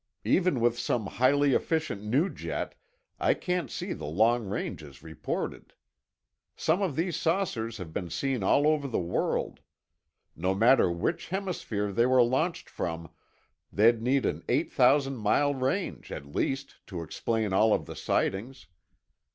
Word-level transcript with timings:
Even 0.25 0.59
with 0.59 0.79
some 0.79 1.05
highly 1.05 1.53
efficient 1.53 2.01
new 2.03 2.27
jet, 2.27 2.73
I 3.19 3.35
can't 3.35 3.69
see 3.69 3.93
the 3.93 4.07
long 4.07 4.47
ranges 4.47 5.03
reported. 5.03 5.75
Some 6.55 6.81
of 6.81 6.95
these 6.95 7.15
saucers 7.15 7.77
have 7.77 7.93
been 7.93 8.09
seen 8.09 8.41
all 8.41 8.65
over 8.67 8.87
the 8.87 8.97
world. 8.97 9.59
No 10.35 10.55
matter 10.55 10.89
which 10.91 11.27
hemisphere 11.27 11.91
they 11.91 12.07
were 12.07 12.23
launched 12.23 12.67
from, 12.67 13.11
they'd 13.71 14.01
need 14.01 14.25
an 14.25 14.43
eight 14.49 14.73
thousand 14.73 15.17
mile 15.17 15.53
range, 15.53 16.11
at 16.11 16.25
least, 16.33 16.77
to 16.87 17.03
explain 17.03 17.53
all 17.53 17.71
of 17.71 17.85
the 17.85 17.95
sightings. 17.95 18.65